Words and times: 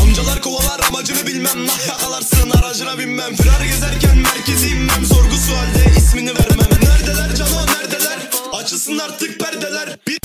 Amcalar 0.00 0.40
kovalar 0.42 0.80
amacını 0.88 1.26
bilmem. 1.26 1.66
Nah 1.66 1.88
yakalarsın 1.88 2.50
aracına 2.50 2.98
binmem. 2.98 3.36
Firar 3.36 3.60
gezerken 3.60 4.18
merkezi 4.18 4.68
inmem. 4.68 5.06
Sorgu 5.06 5.36
sualde 5.36 5.98
ismini 5.98 6.30
vermem. 6.30 6.68
Neredeler 6.82 7.34
cano 7.34 7.66
neredeler? 7.66 8.18
Açılsın 8.52 8.98
artık 8.98 9.40
perdeler. 9.40 9.98
Bir, 10.08 10.21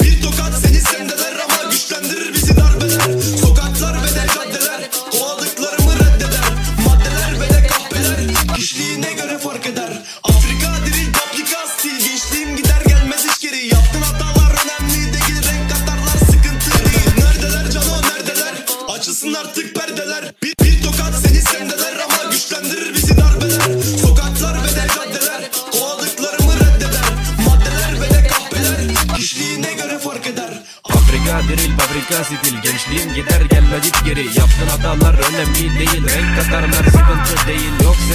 artık 19.40 19.76
perdeler. 19.76 20.34
Bir, 20.44 20.54
bir 20.66 20.84
tokat 20.84 21.14
seni 21.16 21.42
sendeler 21.42 21.96
Ama 22.06 22.32
güçlendirir 22.32 22.96
bizi 22.96 23.18
darbeler. 23.18 23.62
Sokaklar 24.02 24.64
ve 24.64 24.68
de 24.68 24.88
caddeler 24.96 25.42
Kovaladıklarımı 25.72 26.54
reddeder 26.54 27.08
Maddeler 27.46 28.02
ve 28.02 28.10
de 28.10 28.28
kahpeler 28.28 29.16
Kişiliğine 29.18 29.74
göre 29.74 30.00
fark 30.00 30.28
eder. 30.28 30.50
Afrika 30.84 31.42
diril 31.50 31.72
fabrika 31.78 32.24
stil. 32.24 32.56
Gençliğim 32.64 33.14
gider 33.14 33.42
gelmez 33.42 33.84
hiç 33.84 34.06
geri. 34.06 34.26
Yaptığın 34.26 34.68
hatalar 34.68 35.14
önemli 35.14 35.80
değil. 35.80 36.04
Renk 36.08 36.38
katarlar 36.38 36.86
sıkıntı 36.86 37.48
değil 37.48 37.57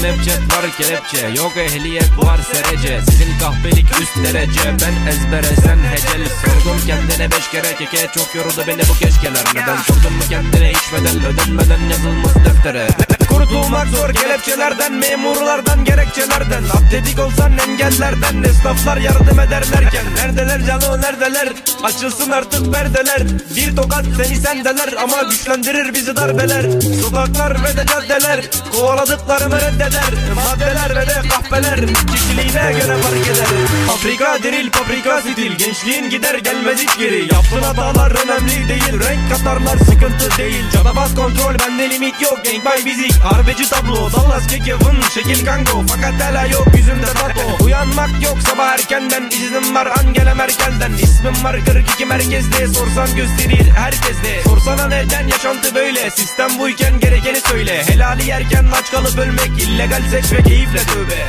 Snapchat 0.03 0.39
var 0.39 0.71
kelepçe. 0.79 1.43
Yok 1.43 1.57
ehliyet 1.57 2.11
var 2.19 2.41
serece. 2.53 3.03
Sizin 3.03 3.39
kahpelik 3.39 3.87
üst 4.01 4.17
derece. 4.17 4.61
Ben 4.65 5.11
ezbere 5.11 5.57
sen 5.57 5.79
hecel. 5.79 6.29
Sordum 6.29 6.87
kendine 6.87 7.31
beş 7.31 7.51
kere 7.51 7.75
keke 7.79 8.09
Çok 8.15 8.35
yoruldu 8.35 8.65
beni 8.67 8.83
bu 8.89 8.95
keşkeler. 8.95 9.45
Neden 9.55 9.77
sordun 9.77 10.13
mu 10.13 10.23
kendine? 10.31 10.69
Hiç 10.69 10.93
bedel 10.93 11.27
Ödenmeden 11.27 11.91
yazılmaz 11.91 12.35
deftere 12.35 12.87
Kurtulmak 13.33 13.89
zor 13.89 14.15
kelepçelerden 14.15 14.93
Memurlardan 14.93 15.85
gerekçelerden. 15.85 16.63
Atletik 16.75 17.19
olsan 17.19 17.53
engellerden 17.69 18.43
Esnaflar 18.43 18.97
yardım 18.97 19.41
ederlerken. 19.41 20.05
Neredeler 20.17 20.67
canı 20.67 21.03
neredeler? 21.03 21.49
Açılsın 21.83 22.31
artık 22.31 22.75
perdeler. 22.75 23.23
Bir 23.57 23.77
tokat 23.77 24.05
seni 24.17 24.37
sendeler 24.37 24.93
Ama 25.03 25.23
güçlendirir 25.23 25.95
bizi 25.95 26.17
darbeler. 26.17 26.65
Sokaklar 27.03 27.65
ve 27.65 27.77
de 27.77 27.87
caddeler 27.87 28.41
Kovaladıklarımı 28.73 29.57
reddeder. 29.57 30.13
Maddeler 30.35 30.97
ve 30.97 31.07
de 31.07 31.29
kahpeler 31.29 31.81
Kişiliğine 31.87 32.73
göre 32.73 32.97
fark 33.03 33.27
eder. 33.33 33.47
Afrika 33.93 34.39
diril 34.43 34.71
paprika 34.71 35.21
stil 35.21 35.57
Gençliğin 35.57 36.11
gider 36.11 36.35
gelmez 36.35 36.81
hiç 36.81 36.99
geri 36.99 37.21
Yaptığın 37.35 37.63
hatalar 37.63 38.11
önemli 38.25 38.69
değil 38.69 39.01
Renk 39.09 39.31
katarlar 39.31 39.79
sıkıntı 39.79 40.39
değil. 40.39 40.65
Canabaz 40.73 41.15
kontrol 41.15 41.55
bende 41.59 41.91
limit 41.91 42.23
yok 42.23 42.39
Gang 42.45 42.65
by 42.65 42.87
bizik 42.87 43.13
Harbeci 43.23 43.71
tablo 43.71 44.13
Dallas 44.13 44.47
kekevin 44.47 45.01
Şekil 45.15 45.47
kango. 45.47 45.85
Fakat 45.89 46.23
hala 46.23 46.47
yok 46.47 46.67
yüzümde 46.77 47.07
tato. 47.07 47.65
Uyanmak 47.65 48.11
yok 48.23 48.39
sabah 48.49 48.73
erkenden 48.73 49.31
İznim 49.31 49.75
var. 49.75 49.89
Angela 49.99 50.35
Merkel'den 50.35 50.93
İsmim 50.93 51.45
var. 51.45 51.57
42 51.67 52.07
merkezde 52.07 52.69
Sorsan 52.69 53.17
gösterir 53.17 53.71
herkeste 53.77 54.43
Sorsana 54.45 54.89
neden 54.89 55.29
yaşantı 55.29 55.75
böyle? 55.75 56.11
Sistem 56.11 56.59
buyken 56.59 57.01
gerekeni 57.01 57.41
söyle. 57.41 57.85
Helali 57.89 58.29
yerken 58.29 58.67
aç 58.81 58.91
kalıp 58.91 59.19
ölmek 59.19 59.51
illegal 59.59 60.03
seç 60.11 60.33
ve 60.33 60.43
keyifle 60.43 60.79
tövbe 60.79 61.29